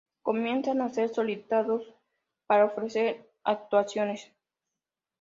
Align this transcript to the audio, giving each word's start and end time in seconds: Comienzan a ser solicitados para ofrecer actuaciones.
Comienzan 0.23 0.81
a 0.81 0.89
ser 0.89 1.09
solicitados 1.13 1.93
para 2.47 2.65
ofrecer 2.65 3.29
actuaciones. 3.43 4.31